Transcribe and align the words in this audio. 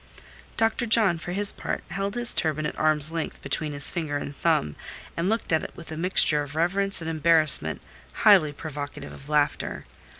Dr. 0.57 0.87
John, 0.87 1.19
for 1.19 1.31
his 1.31 1.51
part, 1.53 1.83
held 1.91 2.15
his 2.15 2.33
turban 2.33 2.65
at 2.65 2.75
arm's 2.79 3.11
length 3.11 3.39
between 3.43 3.71
his 3.71 3.91
finger 3.91 4.17
and 4.17 4.35
thumb, 4.35 4.75
and 5.15 5.29
looked 5.29 5.53
at 5.53 5.63
it 5.63 5.73
with 5.75 5.91
a 5.91 5.95
mixture 5.95 6.41
of 6.41 6.55
reverence 6.55 7.01
and 7.01 7.07
embarrassment 7.11 7.83
highly 8.25 8.51
provocative 8.51 9.13
of 9.13 9.29
laughter. 9.29 9.85